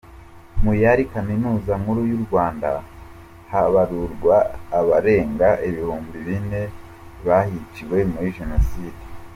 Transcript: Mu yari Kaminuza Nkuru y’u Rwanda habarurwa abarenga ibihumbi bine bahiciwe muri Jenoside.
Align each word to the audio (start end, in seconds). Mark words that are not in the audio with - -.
Mu 0.63 0.71
yari 0.83 1.03
Kaminuza 1.13 1.71
Nkuru 1.81 2.01
y’u 2.11 2.19
Rwanda 2.25 2.67
habarurwa 3.51 4.35
abarenga 4.79 5.49
ibihumbi 5.67 6.15
bine 6.27 6.61
bahiciwe 7.27 7.97
muri 8.11 8.29
Jenoside. 8.37 9.01